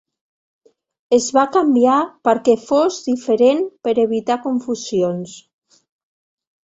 Es 1.17 1.27
va 1.35 1.43
canviar 1.57 1.97
perquè 2.29 2.55
fos 2.63 2.97
diferent 3.09 3.61
per 3.89 3.95
evitar 4.07 4.39
confusions. 4.47 5.37